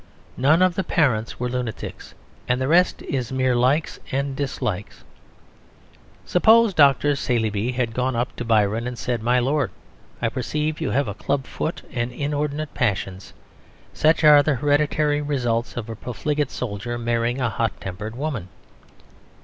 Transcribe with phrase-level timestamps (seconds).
[0.35, 2.15] None of the parents were lunatics,
[2.47, 5.03] and the rest is mere likes and dislikes.
[6.25, 7.15] Suppose Dr.
[7.15, 9.69] Saleeby had gone up to Byron and said, "My lord,
[10.19, 13.33] I perceive you have a club foot and inordinate passions:
[13.93, 18.47] such are the hereditary results of a profligate soldier marrying a hot tempered woman."